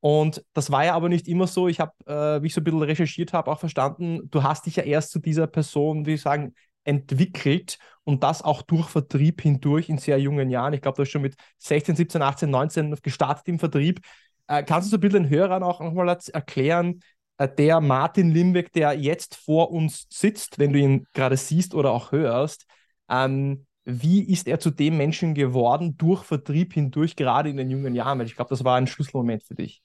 [0.02, 1.70] Und das war ja aber nicht immer so.
[1.70, 4.76] Ich habe, äh, wie ich so ein bisschen recherchiert habe, auch verstanden, du hast dich
[4.76, 6.54] ja erst zu dieser Person, wie ich sagen,
[6.84, 10.74] entwickelt und das auch durch Vertrieb hindurch in sehr jungen Jahren.
[10.74, 14.02] Ich glaube, du hast schon mit 16, 17, 18, 19 gestartet im Vertrieb.
[14.48, 17.02] Äh, kannst du so ein bisschen den Hörern auch nochmal erklären,
[17.38, 21.92] äh, der Martin Limbeck, der jetzt vor uns sitzt, wenn du ihn gerade siehst oder
[21.92, 22.66] auch hörst,
[23.10, 27.96] ähm, wie ist er zu dem Menschen geworden durch Vertrieb hindurch, gerade in den jungen
[27.96, 28.20] Jahren?
[28.20, 29.83] Weil ich glaube, das war ein Schlüsselmoment für dich.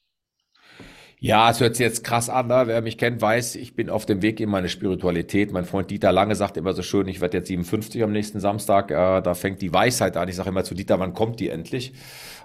[1.21, 2.47] Ja, es hört sich jetzt krass an.
[2.47, 2.63] Ne?
[2.67, 5.51] Wer mich kennt, weiß, ich bin auf dem Weg in meine Spiritualität.
[5.51, 8.93] Mein Freund Dieter Lange sagt immer so schön, ich werde jetzt 57 am nächsten Samstag.
[8.93, 10.29] Äh, da fängt die Weisheit an.
[10.29, 11.93] Ich sage immer zu Dieter, wann kommt die endlich?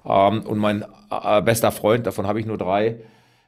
[0.06, 3.02] Ähm, und mein äh, bester Freund, davon habe ich nur drei,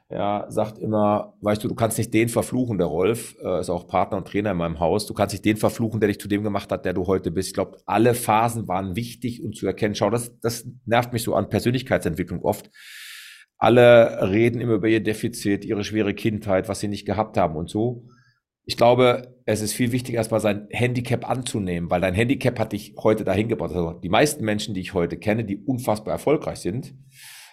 [0.08, 3.88] ja, sagt immer, weißt du, du kannst nicht den verfluchen, der Rolf, äh, ist auch
[3.88, 6.44] Partner und Trainer in meinem Haus, du kannst nicht den verfluchen, der dich zu dem
[6.44, 7.48] gemacht hat, der du heute bist.
[7.48, 9.96] Ich glaube, alle Phasen waren wichtig und zu erkennen.
[9.96, 12.70] Schau, das, das nervt mich so an Persönlichkeitsentwicklung oft
[13.58, 17.70] alle reden immer über ihr Defizit, ihre schwere Kindheit, was sie nicht gehabt haben und
[17.70, 18.06] so.
[18.64, 22.94] Ich glaube, es ist viel wichtiger, erstmal sein Handicap anzunehmen, weil dein Handicap hat dich
[22.98, 23.70] heute dahin gebracht.
[23.70, 26.94] Also die meisten Menschen, die ich heute kenne, die unfassbar erfolgreich sind,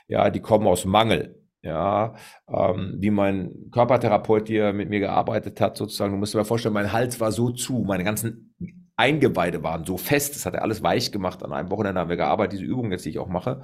[0.07, 1.39] ja, die kommen aus Mangel.
[1.61, 2.15] Ja,
[2.49, 6.73] ähm, wie mein Körpertherapeut hier mit mir gearbeitet hat, sozusagen, du musst dir mal vorstellen,
[6.73, 8.53] mein Hals war so zu, meine ganzen
[8.97, 11.41] Eingeweide waren so fest, das hat er alles weich gemacht.
[11.41, 13.61] An einem Wochenende haben wir gearbeitet, diese Übung jetzt, die ich auch mache.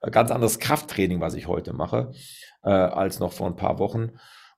[0.00, 2.12] Äh, ganz anderes Krafttraining, was ich heute mache,
[2.62, 4.12] äh, als noch vor ein paar Wochen.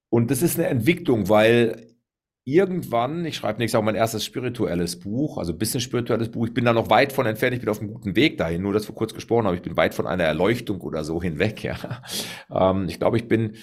[0.09, 1.91] Und das ist eine Entwicklung, weil
[2.45, 6.55] irgendwann, ich schreibe nächstes Jahr mein erstes spirituelles Buch, also ein bisschen spirituelles Buch, ich
[6.55, 8.89] bin da noch weit von entfernt, ich bin auf einem guten Weg dahin, nur dass
[8.89, 12.03] wir kurz gesprochen haben, ich bin weit von einer Erleuchtung oder so hinweg, ja.
[12.51, 13.57] Ähm, ich glaube, ich bin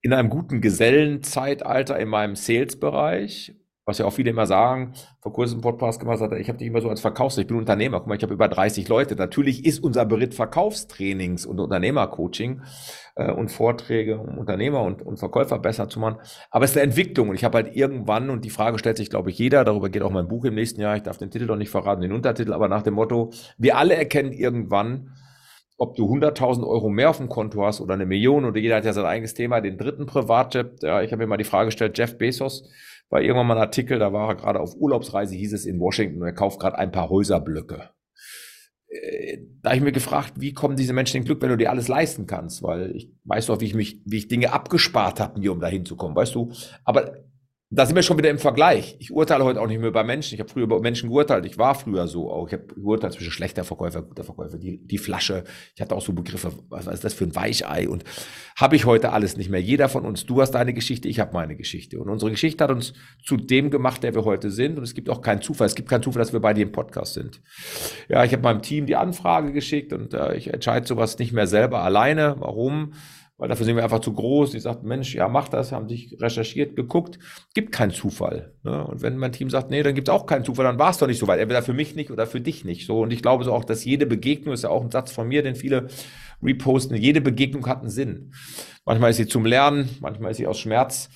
[0.00, 3.54] in einem guten Gesellenzeitalter in meinem Sales-Bereich
[3.86, 6.80] was ja auch viele immer sagen, vor kurzem Podcast gemacht hat, ich habe dich immer
[6.80, 9.14] so als Verkaufs, ich bin Unternehmer, guck mal, ich habe über 30 Leute.
[9.14, 12.62] Natürlich ist unser Beritt Verkaufstrainings und Unternehmercoaching
[13.14, 16.16] äh, und Vorträge, um Unternehmer und, und Verkäufer besser zu machen.
[16.50, 19.08] Aber es ist eine Entwicklung und ich habe halt irgendwann, und die Frage stellt sich,
[19.08, 21.46] glaube ich, jeder, darüber geht auch mein Buch im nächsten Jahr, ich darf den Titel
[21.46, 25.12] noch nicht verraten, den Untertitel, aber nach dem Motto, wir alle erkennen irgendwann,
[25.78, 28.84] ob du 100.000 Euro mehr auf dem Konto hast oder eine Million oder jeder hat
[28.84, 30.82] ja sein eigenes Thema, den dritten Privatjet.
[30.82, 32.68] Ja, ich habe mir mal die Frage gestellt, Jeff Bezos,
[33.10, 36.22] war irgendwann mal ein Artikel, da war er gerade auf Urlaubsreise, hieß es in Washington,
[36.22, 37.90] er kauft gerade ein paar Häuserblöcke.
[38.88, 41.70] Äh, da habe ich mir gefragt, wie kommen diese Menschen in Glück, wenn du dir
[41.70, 42.62] alles leisten kannst?
[42.62, 45.84] Weil ich weiß doch, wie ich mich, wie ich Dinge abgespart habe, mir um dahin
[45.84, 46.52] zu kommen, weißt du?
[46.84, 47.24] Aber
[47.68, 48.96] da sind wir schon wieder im Vergleich.
[49.00, 50.34] Ich urteile heute auch nicht mehr über Menschen.
[50.34, 51.44] Ich habe früher über Menschen geurteilt.
[51.46, 52.46] Ich war früher so auch.
[52.46, 55.42] Ich habe geurteilt zwischen schlechter Verkäufer, guter Verkäufer, die, die Flasche.
[55.74, 57.88] Ich hatte auch so Begriffe, was ist das für ein Weichei?
[57.88, 58.04] Und
[58.56, 59.60] habe ich heute alles nicht mehr.
[59.60, 61.98] Jeder von uns, du hast deine Geschichte, ich habe meine Geschichte.
[61.98, 62.92] Und unsere Geschichte hat uns
[63.24, 64.78] zu dem gemacht, der wir heute sind.
[64.78, 65.66] Und es gibt auch keinen Zufall.
[65.66, 67.42] Es gibt keinen Zufall, dass wir beide im Podcast sind.
[68.08, 71.48] Ja, ich habe meinem Team die Anfrage geschickt und äh, ich entscheide sowas nicht mehr
[71.48, 72.36] selber alleine.
[72.38, 72.92] Warum?
[73.38, 74.52] Weil dafür sind wir einfach zu groß.
[74.52, 77.18] Die sagt, Mensch, ja, mach das, haben sich recherchiert, geguckt.
[77.54, 78.54] Gibt keinen Zufall.
[78.62, 78.86] Ne?
[78.86, 80.98] Und wenn mein Team sagt, nee, dann gibt es auch keinen Zufall, dann war es
[80.98, 81.40] doch nicht so weit.
[81.40, 82.86] Entweder für mich nicht oder für dich nicht.
[82.86, 83.00] So.
[83.00, 85.42] Und ich glaube so auch, dass jede Begegnung, ist ja auch ein Satz von mir,
[85.42, 85.88] den viele
[86.42, 88.32] reposten, jede Begegnung hat einen Sinn.
[88.84, 91.10] Manchmal ist sie zum Lernen, manchmal ist sie aus Schmerz.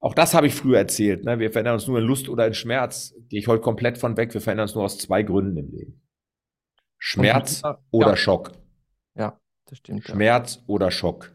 [0.00, 1.24] Auch das habe ich früher erzählt.
[1.24, 1.38] Ne?
[1.38, 3.14] Wir verändern uns nur in Lust oder in Schmerz.
[3.28, 4.32] Gehe ich heute komplett von weg.
[4.32, 6.02] Wir verändern uns nur aus zwei Gründen im Leben.
[6.98, 7.78] Schmerz ja.
[7.90, 8.52] oder Schock.
[9.14, 10.04] Ja, das stimmt.
[10.04, 10.62] Schmerz ja.
[10.66, 11.32] oder Schock.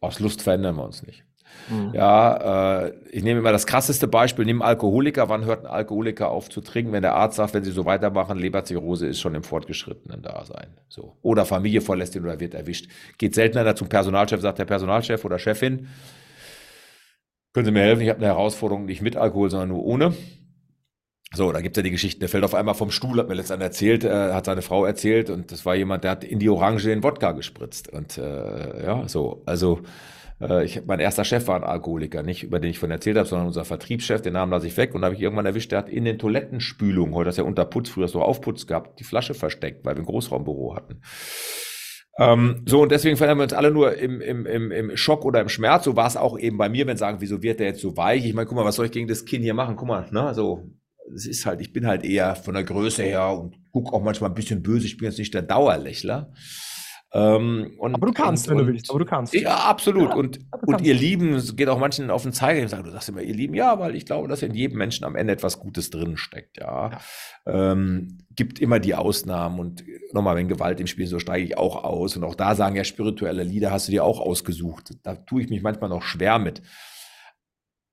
[0.00, 1.24] Aus Lust verändern wir uns nicht.
[1.68, 1.90] Mhm.
[1.94, 5.28] Ja, äh, ich nehme immer das krasseste Beispiel, nimm Alkoholiker.
[5.28, 8.38] Wann hört ein Alkoholiker auf zu trinken, wenn der Arzt sagt, wenn sie so weitermachen,
[8.38, 10.68] Leberzirrhose ist schon im fortgeschrittenen Dasein.
[10.88, 11.16] So.
[11.22, 12.88] Oder Familie verlässt ihn oder wird erwischt.
[13.18, 15.88] Geht seltener zum Personalchef, sagt der Personalchef oder Chefin,
[17.52, 20.14] können Sie mir helfen, ich habe eine Herausforderung nicht mit Alkohol, sondern nur ohne.
[21.32, 23.66] So, da gibt's ja die Geschichten, der fällt auf einmal vom Stuhl, hat mir letztendlich
[23.66, 26.84] erzählt, äh, hat seine Frau erzählt und das war jemand, der hat in die Orange
[26.84, 27.88] den Wodka gespritzt.
[27.88, 29.80] Und äh, ja, so, also
[30.40, 33.28] äh, ich, mein erster Chef war ein Alkoholiker, nicht über den ich von erzählt habe,
[33.28, 35.88] sondern unser Vertriebschef, den Namen lasse ich weg und habe ich irgendwann erwischt, der hat
[35.88, 39.84] in den Toilettenspülungen, heute ist ja unter Putz, früher so Aufputz gehabt, die Flasche versteckt,
[39.84, 41.00] weil wir ein Großraumbüro hatten.
[42.18, 45.40] Ähm, so, und deswegen verändern wir uns alle nur im, im, im, im Schock oder
[45.40, 45.84] im Schmerz.
[45.84, 48.26] So war es auch eben bei mir, wenn sagen, wieso wird der jetzt so weich?
[48.26, 49.76] Ich meine, guck mal, was soll ich gegen das Kind hier machen?
[49.76, 50.68] Guck mal, ne, so,
[51.14, 54.30] es ist halt, ich bin halt eher von der Größe her und gucke auch manchmal
[54.30, 54.86] ein bisschen böse.
[54.86, 56.32] Ich bin jetzt nicht der Dauerlächler.
[57.12, 58.88] Ähm, und, aber du kannst, und, wenn du willst.
[58.88, 59.34] Aber du kannst.
[59.34, 60.10] Ja, absolut.
[60.10, 62.62] Ja, und, und ihr Lieben, es geht auch manchen auf den Zeiger.
[62.62, 65.04] Ich sage, du sagst immer, ihr Lieben, ja, weil ich glaube, dass in jedem Menschen
[65.04, 66.58] am Ende etwas Gutes drin steckt.
[66.58, 67.00] Ja, ja.
[67.72, 71.82] Ähm, gibt immer die Ausnahmen und nochmal, wenn Gewalt im Spiel so steige ich auch
[71.82, 72.16] aus.
[72.16, 74.94] Und auch da sagen ja spirituelle Lieder, hast du dir auch ausgesucht.
[75.02, 76.62] Da tue ich mich manchmal noch schwer mit.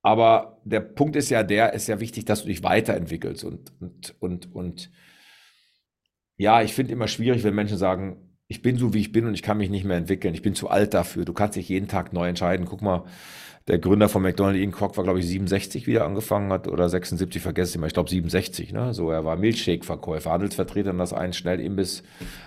[0.07, 4.15] Aber der Punkt ist ja der, ist ja wichtig, dass du dich weiterentwickelst und und
[4.21, 4.89] und und
[6.37, 9.33] ja, ich finde immer schwierig, wenn Menschen sagen, ich bin so, wie ich bin und
[9.33, 10.33] ich kann mich nicht mehr entwickeln.
[10.33, 11.25] Ich bin zu alt dafür.
[11.25, 12.65] Du kannst dich jeden Tag neu entscheiden.
[12.65, 13.03] Guck mal,
[13.67, 17.41] der Gründer von McDonald's, Ian Kroc, war, glaube ich, 67 wieder angefangen hat oder 76,
[17.41, 17.87] vergesse ich immer.
[17.87, 18.93] Ich glaube 67, ne?
[18.93, 22.03] So, er war Milchshake-Verkäufer, Handelsvertreter und das einen schnell Imbiss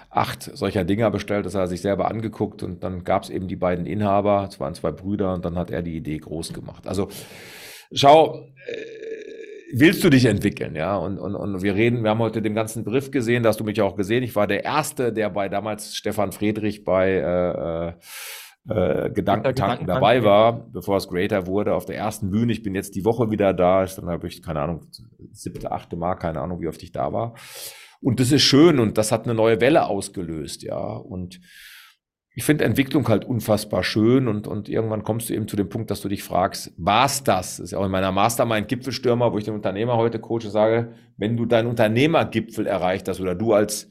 [0.09, 1.45] acht solcher Dinger bestellt.
[1.45, 4.59] Das hat er sich selber angeguckt und dann gab es eben die beiden Inhaber, es
[4.61, 6.87] waren zwei Brüder und dann hat er die Idee groß gemacht.
[6.87, 7.09] Also,
[7.93, 8.77] schau, äh,
[9.73, 10.97] willst du dich entwickeln, ja?
[10.97, 13.65] Und, und, und wir reden, wir haben heute den ganzen Brief gesehen, da hast du
[13.65, 14.23] mich auch gesehen.
[14.23, 17.93] Ich war der Erste, der bei damals Stefan Friedrich bei äh,
[18.69, 22.53] äh, Gedankentanken dabei war, bevor es Greater wurde, auf der ersten Bühne.
[22.53, 24.87] Ich bin jetzt die Woche wieder da, dann habe ich, keine Ahnung,
[25.33, 27.35] siebte, achte Mal, keine Ahnung, wie oft ich da war.
[28.03, 30.79] Und das ist schön und das hat eine neue Welle ausgelöst, ja.
[30.79, 31.41] Und
[32.35, 35.91] ich finde Entwicklung halt unfassbar schön und, und irgendwann kommst du eben zu dem Punkt,
[35.91, 37.57] dass du dich fragst, war's das?
[37.57, 40.93] Das ist ja auch in meiner Mastermind Gipfelstürmer, wo ich den Unternehmer heute coache, sage,
[41.17, 43.91] wenn du deinen Unternehmergipfel erreicht hast oder du als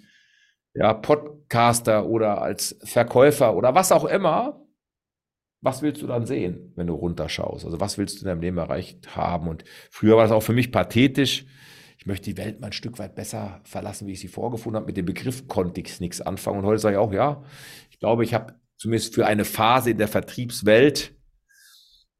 [0.80, 4.66] ja, Podcaster oder als Verkäufer oder was auch immer,
[5.62, 7.66] was willst du dann sehen, wenn du runterschaust?
[7.66, 9.50] Also was willst du in deinem Leben erreicht haben?
[9.50, 11.46] Und früher war das auch für mich pathetisch.
[11.98, 14.86] Ich möchte die Welt mal ein Stück weit besser verlassen, wie ich sie vorgefunden habe.
[14.86, 16.60] Mit dem Begriff konnte ich nichts anfangen.
[16.60, 17.44] Und heute sage ich auch, ja,
[17.92, 21.14] ich glaube, ich habe zumindest für eine Phase in der Vertriebswelt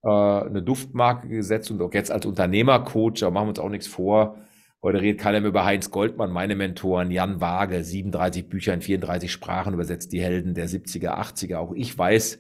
[0.04, 3.88] äh, eine Duftmarke gesetzt und auch jetzt als Unternehmercoach, da machen wir uns auch nichts
[3.88, 4.36] vor.
[4.82, 9.30] Heute redet keiner mehr über Heinz Goldmann, meine Mentoren, Jan Waage, 37 Bücher in 34
[9.30, 11.58] Sprachen übersetzt, die Helden der 70er, 80er.
[11.58, 12.40] Auch ich weiß,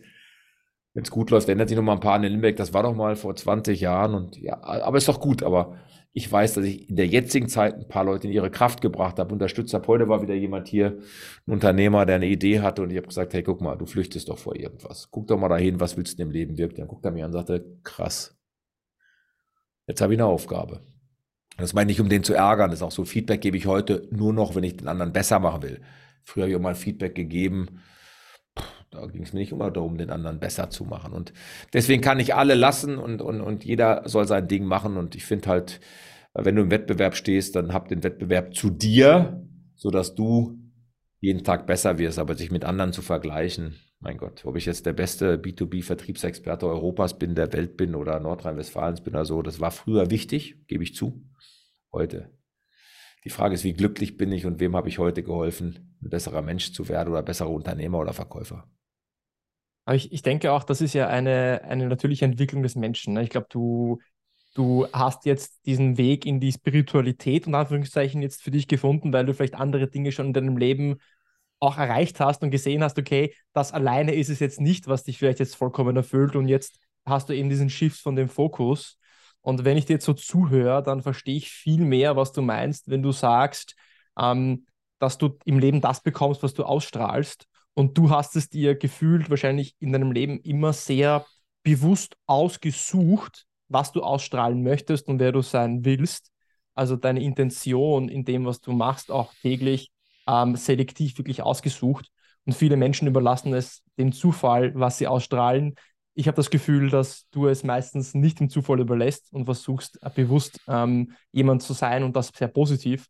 [0.94, 2.56] wenn es gut läuft, ändert sich noch mal ein paar in Limbeck.
[2.56, 5.44] Das war doch mal vor 20 Jahren und ja, aber ist doch gut.
[5.44, 5.78] Aber
[6.14, 9.20] ich weiß, dass ich in der jetzigen Zeit ein paar Leute in ihre Kraft gebracht
[9.20, 9.88] habe, unterstützt habe.
[9.88, 10.98] Heute war wieder jemand hier,
[11.46, 14.30] ein Unternehmer, der eine Idee hatte und ich habe gesagt, hey, guck mal, du flüchtest
[14.30, 15.10] doch vor irgendwas.
[15.12, 16.78] Guck doch mal dahin, was willst du im Leben wirken?
[16.78, 18.36] Dann guckt er mir an und sagte, krass.
[19.88, 20.82] Jetzt habe ich eine Aufgabe.
[21.60, 22.72] Das meine ich nicht, um den zu ärgern.
[22.72, 25.40] Das ist auch so, Feedback gebe ich heute nur noch, wenn ich den anderen besser
[25.40, 25.82] machen will.
[26.24, 27.82] Früher habe ich auch mal Feedback gegeben,
[28.92, 31.14] da ging es mir nicht immer darum, den anderen besser zu machen.
[31.14, 31.32] Und
[31.74, 34.98] deswegen kann ich alle lassen und, und, und jeder soll sein Ding machen.
[34.98, 35.80] Und ich finde halt,
[36.34, 39.46] wenn du im Wettbewerb stehst, dann hab den Wettbewerb zu dir,
[39.76, 40.60] sodass du
[41.20, 42.18] jeden Tag besser wirst.
[42.18, 47.20] Aber sich mit anderen zu vergleichen, mein Gott, ob ich jetzt der beste B2B-Vertriebsexperte Europas
[47.20, 50.96] bin, der Welt bin oder Nordrhein-Westfalens bin oder so, das war früher wichtig, gebe ich
[50.96, 51.26] zu.
[51.92, 52.32] Heute.
[53.26, 56.42] Die Frage ist, wie glücklich bin ich und wem habe ich heute geholfen, ein besserer
[56.42, 58.70] Mensch zu werden oder besserer Unternehmer oder Verkäufer?
[59.84, 63.16] Aber ich, ich denke auch, das ist ja eine, eine natürliche Entwicklung des Menschen.
[63.16, 63.24] Ne?
[63.24, 64.00] Ich glaube, du,
[64.54, 69.26] du hast jetzt diesen Weg in die Spiritualität und Anführungszeichen jetzt für dich gefunden, weil
[69.26, 71.00] du vielleicht andere Dinge schon in deinem Leben
[71.60, 75.18] auch erreicht hast und gesehen hast, okay, das alleine ist es jetzt nicht, was dich
[75.18, 78.98] vielleicht jetzt vollkommen erfüllt und jetzt hast du eben diesen Shift von dem Fokus.
[79.42, 82.90] Und wenn ich dir jetzt so zuhöre, dann verstehe ich viel mehr, was du meinst,
[82.90, 83.76] wenn du sagst,
[84.18, 84.66] ähm,
[85.00, 89.30] dass du im Leben das bekommst, was du ausstrahlst und du hast es dir gefühlt
[89.30, 91.26] wahrscheinlich in deinem Leben immer sehr
[91.64, 96.32] bewusst ausgesucht, was du ausstrahlen möchtest und wer du sein willst.
[96.76, 99.92] Also deine Intention in dem, was du machst, auch täglich
[100.30, 102.12] ähm, selektiv wirklich ausgesucht.
[102.46, 105.76] Und viele Menschen überlassen es dem Zufall, was sie ausstrahlen.
[106.14, 110.60] Ich habe das Gefühl, dass du es meistens nicht dem Zufall überlässt und versuchst bewusst
[110.68, 113.08] ähm, jemand zu sein und das sehr positiv.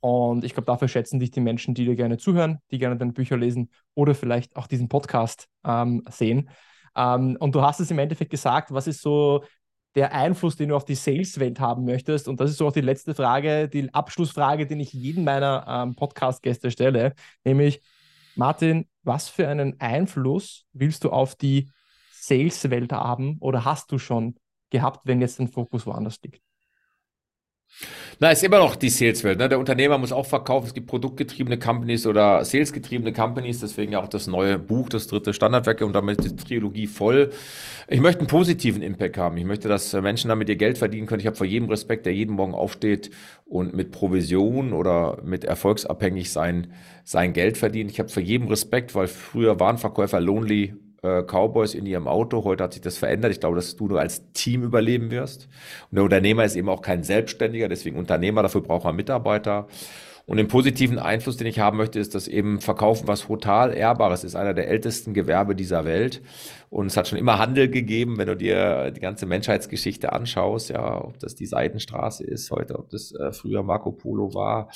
[0.00, 3.12] Und ich glaube, dafür schätzen dich die Menschen, die dir gerne zuhören, die gerne deine
[3.12, 6.50] Bücher lesen oder vielleicht auch diesen Podcast ähm, sehen.
[6.94, 9.44] Ähm, und du hast es im Endeffekt gesagt, was ist so
[9.94, 12.28] der Einfluss, den du auf die Sales-Welt haben möchtest?
[12.28, 15.94] Und das ist so auch die letzte Frage, die Abschlussfrage, die ich jedem meiner ähm,
[15.94, 17.82] Podcast-Gäste stelle, nämlich,
[18.36, 21.70] Martin, was für einen Einfluss willst du auf die
[22.10, 24.34] Sales-Welt haben oder hast du schon
[24.70, 26.42] gehabt, wenn jetzt dein Fokus woanders liegt?
[28.20, 29.38] Na, ist immer noch die Saleswelt.
[29.38, 29.48] Ne?
[29.48, 30.68] Der Unternehmer muss auch verkaufen.
[30.68, 33.60] Es gibt produktgetriebene Companies oder salesgetriebene Companies.
[33.60, 37.30] Deswegen ja auch das neue Buch, das dritte Standardwerke und damit die Trilogie voll.
[37.88, 39.36] Ich möchte einen positiven Impact haben.
[39.36, 41.20] Ich möchte, dass Menschen damit ihr Geld verdienen können.
[41.20, 43.10] Ich habe vor jedem Respekt, der jeden Morgen aufsteht
[43.46, 47.90] und mit Provision oder mit erfolgsabhängig sein, sein Geld verdient.
[47.90, 52.44] Ich habe vor jedem Respekt, weil früher waren Verkäufer lonely äh, Cowboys in ihrem Auto.
[52.44, 53.30] Heute hat sich das verändert.
[53.30, 55.48] Ich glaube, dass du nur als Team überleben wirst.
[55.90, 59.68] Und der Unternehmer ist eben auch kein Selbstständiger, deswegen Unternehmer, dafür braucht man Mitarbeiter.
[60.26, 64.24] Und den positiven Einfluss, den ich haben möchte, ist, dass eben Verkaufen was total Ehrbares
[64.24, 66.22] ist, einer der ältesten Gewerbe dieser Welt.
[66.70, 71.04] Und es hat schon immer Handel gegeben, wenn du dir die ganze Menschheitsgeschichte anschaust, ja,
[71.04, 74.70] ob das die Seidenstraße ist heute, ob das äh, früher Marco Polo war,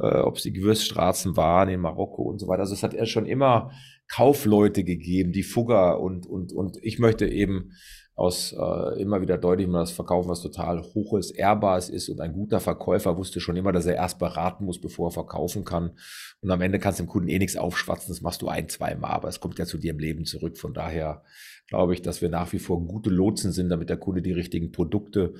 [0.00, 2.62] äh, ob es die Gewürzstraßen waren in Marokko und so weiter.
[2.62, 3.70] Also es hat ja schon immer
[4.08, 7.72] Kaufleute gegeben, die Fugger und, und, und ich möchte eben
[8.18, 12.32] aus äh, immer wieder deutlich machen, dass Verkaufen was total hoches, ehrbares ist und ein
[12.32, 15.92] guter Verkäufer wusste schon immer, dass er erst beraten muss, bevor er verkaufen kann.
[16.40, 18.96] Und am Ende kannst du dem Kunden eh nichts aufschwatzen, das machst du ein, zwei
[18.96, 20.58] Mal, aber es kommt ja zu dir im Leben zurück.
[20.58, 21.22] Von daher
[21.68, 24.72] glaube ich, dass wir nach wie vor gute Lotsen sind, damit der Kunde die richtigen
[24.72, 25.34] Produkte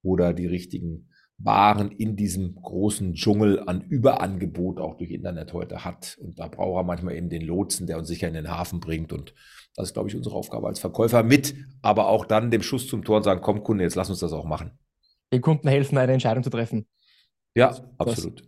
[0.00, 1.10] oder die richtigen
[1.44, 6.16] waren in diesem großen Dschungel an Überangebot auch durch Internet heute hat.
[6.20, 9.12] Und da braucht er manchmal eben den Lotsen, der uns sicher in den Hafen bringt.
[9.12, 9.34] Und
[9.74, 13.04] das ist, glaube ich, unsere Aufgabe als Verkäufer mit, aber auch dann dem Schuss zum
[13.04, 14.78] Tor und sagen, komm Kunde, jetzt lass uns das auch machen.
[15.32, 16.86] Den Kunden helfen, eine Entscheidung zu treffen.
[17.54, 18.42] Ja, das, absolut.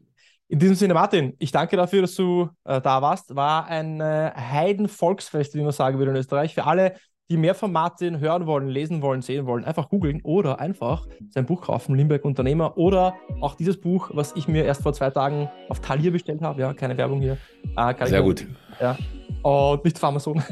[0.48, 3.34] In diesem Sinne, Martin, ich danke dafür, dass du äh, da warst.
[3.34, 6.54] War ein äh, Heiden-Volksfest, wie man sagen würde in Österreich.
[6.54, 6.94] Für alle,
[7.30, 11.46] die mehr von Martin hören wollen, lesen wollen, sehen wollen, einfach googeln oder einfach sein
[11.46, 15.48] Buch kaufen, Limberg Unternehmer oder auch dieses Buch, was ich mir erst vor zwei Tagen
[15.68, 16.60] auf Talier bestellt habe.
[16.60, 17.38] Ja, keine Werbung hier.
[17.76, 18.46] Äh, Sehr gut.
[18.80, 18.96] Ja.
[19.42, 20.36] Und nicht auf Amazon.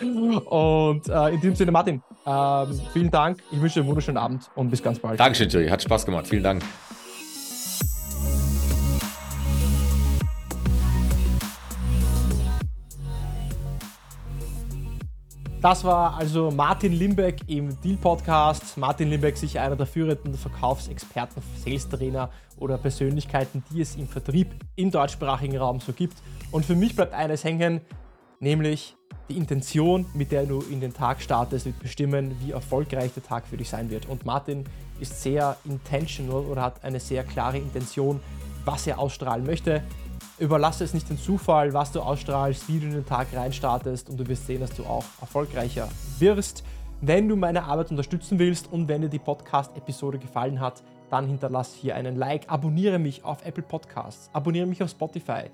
[0.00, 3.42] und äh, in diesem Sinne, Martin, äh, vielen Dank.
[3.50, 5.18] Ich wünsche dir einen wunderschönen Abend und bis ganz bald.
[5.18, 5.68] Dankeschön, Jerry.
[5.68, 6.26] Hat Spaß gemacht.
[6.26, 6.62] Vielen Dank.
[15.66, 18.76] Das war also Martin Limbeck im Deal Podcast.
[18.76, 24.92] Martin Limbeck sicher einer der führenden Verkaufsexperten, Sales-Trainer oder Persönlichkeiten, die es im Vertrieb im
[24.92, 26.18] deutschsprachigen Raum so gibt.
[26.52, 27.80] Und für mich bleibt eines hängen,
[28.38, 28.94] nämlich
[29.28, 33.44] die Intention, mit der du in den Tag startest, wird bestimmen, wie erfolgreich der Tag
[33.48, 34.06] für dich sein wird.
[34.06, 34.62] Und Martin
[35.00, 38.20] ist sehr intentional oder hat eine sehr klare Intention,
[38.64, 39.82] was er ausstrahlen möchte.
[40.38, 44.20] Überlasse es nicht dem Zufall, was du ausstrahlst, wie du in den Tag reinstartest und
[44.20, 46.62] du wirst sehen, dass du auch erfolgreicher wirst.
[47.00, 51.72] Wenn du meine Arbeit unterstützen willst und wenn dir die Podcast-Episode gefallen hat, dann hinterlass
[51.72, 55.44] hier einen Like, abonniere mich auf Apple Podcasts, abonniere mich auf Spotify,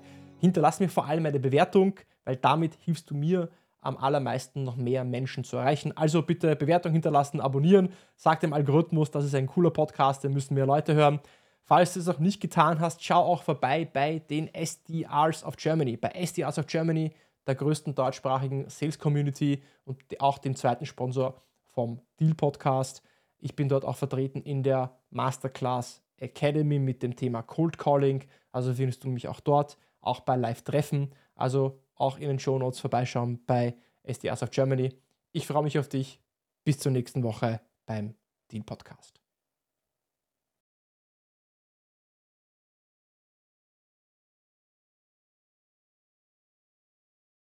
[0.41, 1.93] hinterlass mir vor allem eine Bewertung,
[2.25, 3.47] weil damit hilfst du mir
[3.79, 5.95] am allermeisten noch mehr Menschen zu erreichen.
[5.95, 10.55] Also bitte Bewertung hinterlassen, abonnieren, sag dem Algorithmus, das ist ein cooler Podcast, den müssen
[10.55, 11.21] mehr Leute hören.
[11.65, 15.95] Falls du es noch nicht getan hast, schau auch vorbei bei den SDRs of Germany.
[15.95, 17.11] Bei SDRs of Germany,
[17.47, 23.01] der größten deutschsprachigen Sales Community und auch dem zweiten Sponsor vom Deal Podcast.
[23.39, 28.23] Ich bin dort auch vertreten in der Masterclass Academy mit dem Thema Cold Calling.
[28.51, 31.13] Also findest du mich auch dort, auch bei Live-Treffen.
[31.35, 34.93] Also auch in den Show Notes vorbeischauen bei SDRs of Germany.
[35.31, 36.19] Ich freue mich auf dich.
[36.63, 38.15] Bis zur nächsten Woche beim
[38.51, 39.22] Deal Podcast.